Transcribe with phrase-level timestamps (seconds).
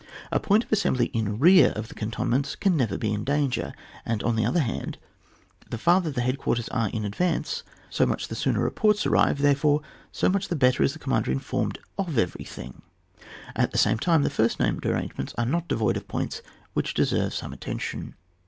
[0.31, 3.71] A point of assembly in rear of the can tonments can never be in danger.
[4.03, 4.97] And, on the other hand,
[5.69, 9.83] the farther the head quarters are in advance, so much the sooner reports arrive, therefore
[10.11, 12.81] so much the better is the commander informed of everything.
[13.55, 16.41] At the same time, the first named arrangements are not devoid of points
[16.73, 18.15] which deserve some attention.